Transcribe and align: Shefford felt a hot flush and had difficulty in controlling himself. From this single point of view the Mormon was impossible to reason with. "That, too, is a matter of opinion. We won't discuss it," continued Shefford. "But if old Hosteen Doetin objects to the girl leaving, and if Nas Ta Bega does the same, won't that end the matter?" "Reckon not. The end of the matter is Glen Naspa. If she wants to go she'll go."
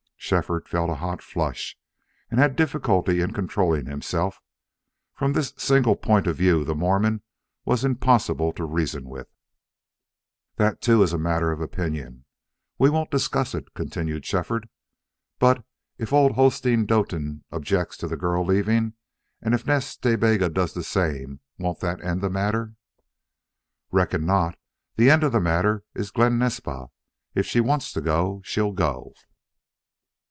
Shefford 0.23 0.69
felt 0.69 0.89
a 0.89 0.95
hot 0.95 1.21
flush 1.21 1.75
and 2.29 2.39
had 2.39 2.55
difficulty 2.55 3.19
in 3.19 3.33
controlling 3.33 3.87
himself. 3.87 4.39
From 5.13 5.33
this 5.33 5.53
single 5.57 5.95
point 5.97 6.25
of 6.25 6.37
view 6.37 6.63
the 6.63 6.75
Mormon 6.75 7.21
was 7.65 7.83
impossible 7.83 8.53
to 8.53 8.63
reason 8.63 9.09
with. 9.09 9.27
"That, 10.55 10.79
too, 10.79 11.01
is 11.03 11.11
a 11.11 11.17
matter 11.17 11.51
of 11.51 11.59
opinion. 11.59 12.23
We 12.77 12.89
won't 12.89 13.11
discuss 13.11 13.53
it," 13.53 13.73
continued 13.73 14.23
Shefford. 14.25 14.69
"But 15.37 15.65
if 15.97 16.13
old 16.13 16.33
Hosteen 16.35 16.85
Doetin 16.85 17.43
objects 17.51 17.97
to 17.97 18.07
the 18.07 18.15
girl 18.15 18.45
leaving, 18.45 18.93
and 19.41 19.53
if 19.53 19.65
Nas 19.65 19.97
Ta 19.97 20.15
Bega 20.15 20.49
does 20.49 20.73
the 20.73 20.83
same, 20.83 21.41
won't 21.57 21.81
that 21.81 22.01
end 22.01 22.21
the 22.21 22.29
matter?" 22.29 22.75
"Reckon 23.91 24.27
not. 24.27 24.57
The 24.95 25.09
end 25.09 25.23
of 25.23 25.33
the 25.33 25.41
matter 25.41 25.83
is 25.93 26.11
Glen 26.11 26.37
Naspa. 26.37 26.89
If 27.35 27.45
she 27.47 27.59
wants 27.59 27.91
to 27.93 28.01
go 28.01 28.41
she'll 28.45 28.71
go." 28.71 29.13